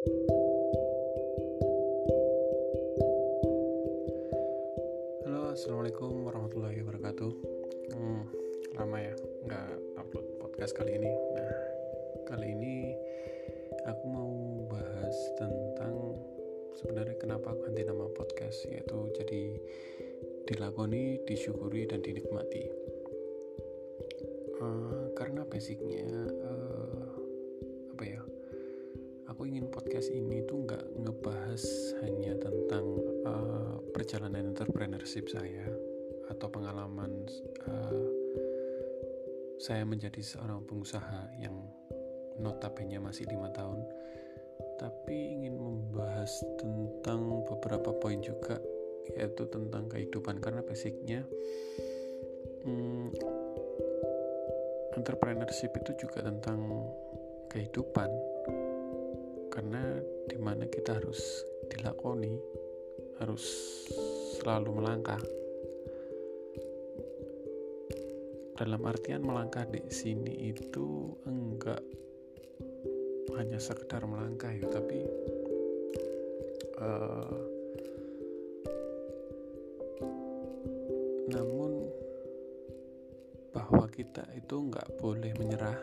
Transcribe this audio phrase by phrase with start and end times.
[0.00, 0.16] Halo,
[5.52, 7.32] assalamualaikum warahmatullahi wabarakatuh.
[7.92, 8.24] Hmm,
[8.80, 9.12] lama ya
[9.44, 9.68] nggak
[10.00, 11.12] upload podcast kali ini.
[11.36, 11.52] Nah,
[12.32, 12.96] kali ini
[13.84, 14.32] aku mau
[14.72, 16.16] bahas tentang
[16.80, 19.60] sebenarnya kenapa ganti nama podcast yaitu jadi
[20.48, 22.72] dilakoni, disyukuri dan dinikmati.
[24.64, 26.69] Uh, karena basicnya uh,
[30.00, 31.64] podcast ini tuh nggak ngebahas
[32.00, 32.86] hanya tentang
[33.28, 35.68] uh, perjalanan entrepreneurship saya
[36.32, 37.28] atau pengalaman
[37.68, 38.08] uh,
[39.60, 41.52] saya menjadi seorang pengusaha yang
[42.40, 43.84] notabene masih lima tahun
[44.80, 48.56] tapi ingin membahas tentang beberapa poin juga
[49.20, 50.40] yaitu tentang kehidupan.
[50.40, 51.28] Karena basicnya
[52.64, 53.12] hmm,
[54.96, 56.88] entrepreneurship itu juga tentang
[57.52, 58.29] kehidupan
[59.50, 59.98] karena
[60.30, 61.18] di mana kita harus
[61.66, 62.38] dilakoni
[63.20, 63.44] harus
[64.40, 65.20] selalu melangkah.
[68.56, 71.82] Dalam artian melangkah di sini itu enggak
[73.36, 75.00] hanya sekedar melangkah ya tapi
[76.76, 77.40] uh,
[81.32, 81.88] namun
[83.54, 85.78] bahwa kita itu enggak boleh menyerah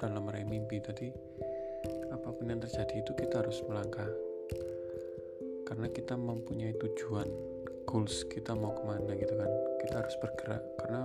[0.00, 1.08] dalam meraih mimpi tadi
[2.14, 4.06] apa pun yang terjadi itu kita harus melangkah.
[5.66, 7.26] Karena kita mempunyai tujuan
[7.84, 9.50] goals kita mau ke mana gitu kan.
[9.82, 11.02] Kita harus bergerak karena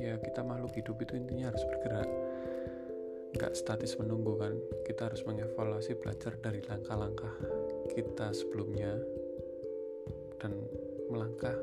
[0.00, 2.08] ya kita makhluk hidup itu intinya harus bergerak.
[3.36, 4.54] Nggak statis menunggu kan.
[4.88, 7.34] Kita harus mengevaluasi belajar dari langkah-langkah
[7.92, 8.96] kita sebelumnya
[10.40, 10.56] dan
[11.12, 11.54] melangkah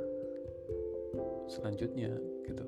[1.49, 2.13] selanjutnya
[2.47, 2.65] gitu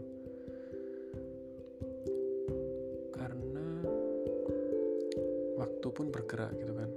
[5.94, 6.90] pun bergerak gitu kan.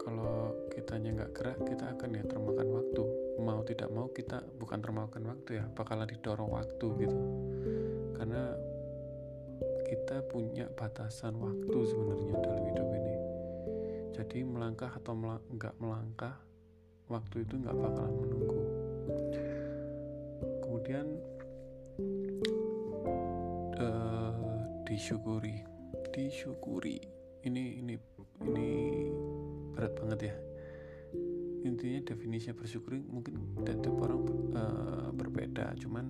[0.00, 3.02] Kalau kitanya nggak gerak kita akan ya termakan waktu.
[3.42, 7.18] Mau tidak mau kita bukan termakan waktu ya bakalan didorong waktu gitu.
[8.16, 8.54] Karena
[9.84, 13.16] kita punya batasan waktu sebenarnya dalam hidup ini.
[14.14, 15.12] Jadi melangkah atau
[15.50, 16.38] nggak melangkah
[17.10, 18.60] waktu itu nggak bakalan menunggu.
[20.64, 21.06] Kemudian
[23.76, 24.34] uh,
[24.86, 25.66] disyukuri.
[26.10, 27.94] Disyukuri ini ini
[28.44, 28.68] ini
[29.72, 30.34] berat banget ya.
[31.60, 34.22] Intinya definisi bersyukur mungkin tiap orang
[34.56, 35.76] uh, berbeda.
[35.76, 36.08] Cuman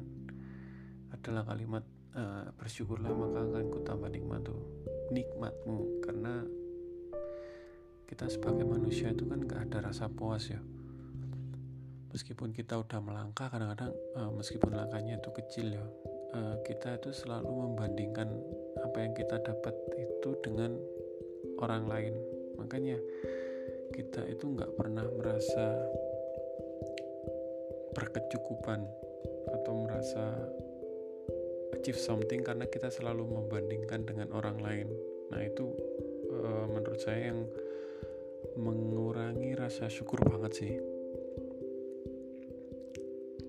[1.11, 1.83] adalah kalimat
[2.15, 4.61] uh, bersyukurlah maka akan ku tambah nikmat tuh
[5.11, 6.03] nikmatmu.
[6.03, 6.35] Karena
[8.07, 10.59] kita sebagai manusia itu kan gak ada rasa puas ya.
[12.11, 15.87] Meskipun kita udah melangkah kadang-kadang uh, meskipun langkahnya itu kecil ya
[16.35, 18.29] uh, kita itu selalu membandingkan
[18.83, 20.79] apa yang kita dapat itu dengan
[21.61, 22.15] orang lain
[22.57, 22.97] makanya
[23.93, 25.77] kita itu nggak pernah merasa
[27.95, 28.81] berkecukupan
[29.51, 30.25] atau merasa
[31.75, 34.89] achieve something karena kita selalu membandingkan dengan orang lain.
[35.33, 35.65] Nah itu
[36.31, 37.49] uh, menurut saya yang
[38.61, 40.75] mengurangi rasa syukur banget sih.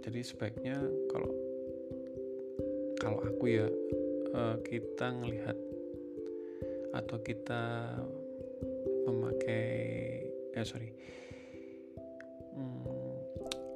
[0.02, 1.32] Jadi sebaiknya kalau
[2.98, 3.68] kalau aku ya
[4.34, 5.58] uh, kita ngelihat
[6.92, 7.96] atau kita
[9.08, 9.66] memakai
[10.52, 10.92] eh sorry.
[12.52, 13.16] Hmm,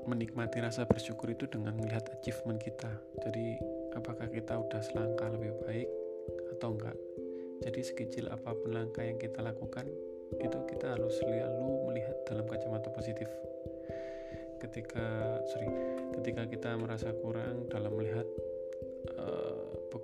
[0.06, 2.92] menikmati rasa bersyukur itu dengan melihat achievement kita.
[3.24, 3.56] Jadi
[3.96, 5.90] apakah kita udah selangkah lebih baik
[6.56, 6.98] atau enggak?
[7.64, 9.88] Jadi sekecil apa pun langkah yang kita lakukan
[10.36, 13.32] itu kita harus selalu melihat dalam kacamata positif.
[14.60, 15.70] Ketika sorry
[16.20, 17.96] ketika kita merasa kurang dalam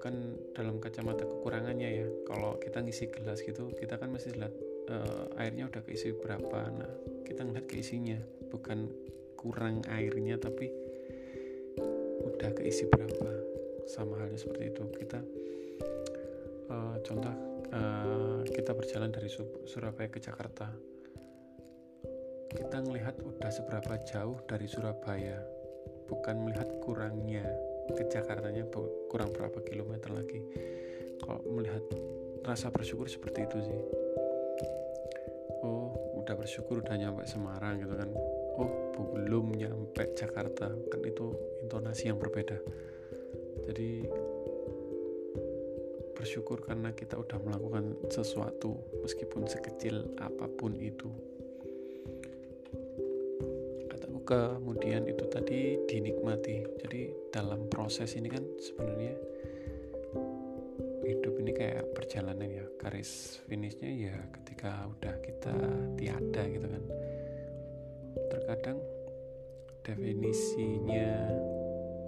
[0.01, 2.09] bukan dalam kacamata kekurangannya ya.
[2.25, 4.50] Kalau kita ngisi gelas gitu kita kan mesti lihat
[4.89, 6.73] uh, airnya udah keisi berapa.
[6.73, 6.89] Nah
[7.22, 8.17] kita ngeliat keisinya
[8.50, 8.90] bukan
[9.38, 10.73] kurang airnya tapi
[12.34, 13.29] udah keisi berapa.
[13.85, 14.90] Sama halnya seperti itu.
[14.90, 15.22] Kita
[16.73, 17.35] uh, contoh
[17.69, 19.29] uh, kita berjalan dari
[19.69, 20.66] Surabaya ke Jakarta.
[22.49, 25.46] Kita ngelihat udah seberapa jauh dari Surabaya.
[26.09, 27.46] Bukan melihat kurangnya
[27.93, 28.67] ke Jakartanya
[29.08, 30.40] kurang berapa kilometer lagi.
[31.22, 31.84] Kalau melihat
[32.41, 33.82] rasa bersyukur seperti itu sih?
[35.61, 38.09] Oh udah bersyukur udah nyampe Semarang gitu kan.
[38.58, 40.73] Oh belum nyampe Jakarta.
[40.73, 42.58] Kan itu intonasi yang berbeda.
[43.70, 44.09] Jadi
[46.17, 51.09] bersyukur karena kita udah melakukan sesuatu meskipun sekecil apa pun itu
[54.31, 56.63] kemudian itu tadi dinikmati.
[56.79, 59.11] Jadi dalam proses ini kan sebenarnya
[61.03, 62.63] hidup ini kayak perjalanan ya.
[62.79, 65.55] Garis finishnya ya ketika udah kita
[65.99, 66.83] tiada gitu kan.
[68.31, 68.79] Terkadang
[69.83, 71.27] definisinya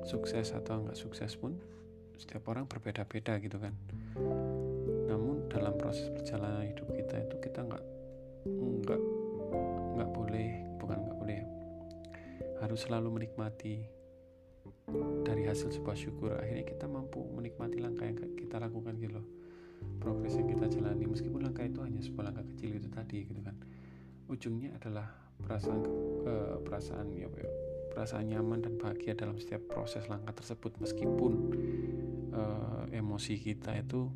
[0.08, 1.60] sukses atau nggak sukses pun
[2.16, 3.76] setiap orang berbeda-beda gitu kan.
[5.12, 7.84] Namun dalam proses perjalanan hidup kita itu kita nggak
[8.48, 9.02] nggak
[10.00, 10.50] nggak boleh
[10.80, 11.46] bukan nggak boleh ya,
[12.64, 13.84] harus selalu menikmati
[15.28, 16.32] dari hasil sebuah syukur.
[16.40, 19.28] Akhirnya kita mampu menikmati langkah yang kita lakukan gitu loh.
[20.00, 21.04] Progres yang kita jalani.
[21.04, 23.56] Meskipun langkah itu hanya sebuah langkah kecil itu tadi gitu kan.
[24.32, 25.12] Ujungnya adalah
[25.44, 25.84] perasaan
[26.64, 27.52] perasaan ya, ya
[27.92, 30.80] perasaan nyaman dan bahagia dalam setiap proses langkah tersebut.
[30.80, 31.34] Meskipun
[32.32, 34.08] uh, emosi kita itu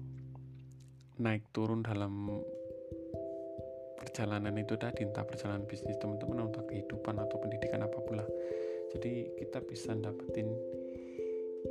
[1.19, 2.41] naik turun dalam
[4.07, 8.29] perjalanan itu tadi entah perjalanan bisnis teman-teman atau kehidupan atau pendidikan apa pun lah
[8.95, 10.47] jadi kita bisa dapetin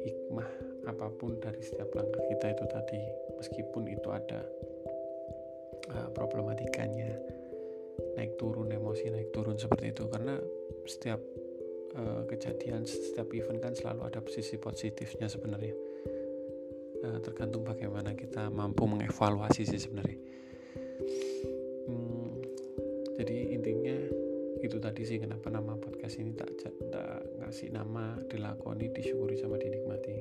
[0.04, 0.48] hikmah
[0.84, 3.00] apa pun dari setiap langkah kita itu tadi
[3.40, 4.44] meskipun itu ada
[5.96, 7.16] uh, problematikanya
[8.20, 10.04] naik turun emosi naik turun seperti itu.
[10.06, 10.36] Karena
[10.84, 11.20] setiap
[11.96, 15.74] uh, kejadian setiap event kan selalu ada sisi positifnya sebenarnya.
[17.02, 20.16] Uh, tergantung bagaimana kita mampu mengevaluasi sih sebenarnya
[23.16, 23.96] jadi intinya
[24.60, 26.52] itu tadi sih kenapa nama podcast ini tak
[26.92, 30.16] tak ngasih nama dilakoni disyukuri sama dinikmati.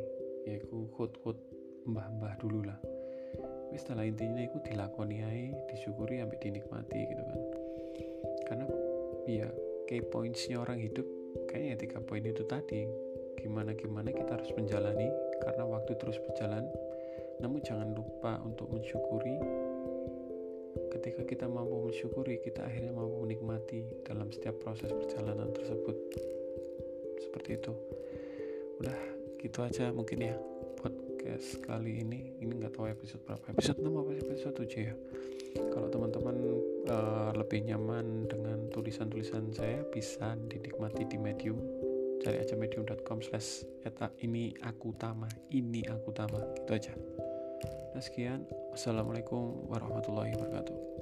[0.47, 1.39] Yaitu hut hut
[1.87, 2.79] mbah-mbah dulu lah.
[3.35, 7.39] Tapi setelah intinya itu dilakoni aja disyukuri sampai dinikmati gitu kan.
[8.47, 8.65] Karena
[9.27, 9.47] ya
[9.91, 11.07] key pointsnya orang hidup
[11.51, 12.87] kayaknya tiga poin itu tadi.
[13.35, 15.11] Gimana gimana kita harus menjalani
[15.43, 16.65] karena waktu terus berjalan
[17.43, 19.35] namun jangan lupa untuk mensyukuri
[20.95, 25.97] ketika kita mampu mensyukuri kita akhirnya mampu menikmati dalam setiap proses perjalanan tersebut.
[27.21, 27.73] Seperti itu.
[28.83, 28.97] Udah
[29.39, 30.35] gitu aja mungkin ya
[30.79, 32.35] podcast kali ini.
[32.41, 33.45] Ini nggak tahu episode berapa.
[33.55, 34.95] Episode 6 apa episode 7 ya?
[35.71, 36.35] Kalau teman-teman
[36.91, 41.55] uh, lebih nyaman dengan tulisan-tulisan saya bisa dinikmati di medium.
[42.19, 43.63] Cari aja medium.com slash
[44.25, 46.41] ini aku tama ini aku tama.
[46.59, 47.24] Gitu aja
[47.95, 48.43] nah sekian.
[48.75, 50.94] Assalamualaikum warahmatullahi wabarakatuh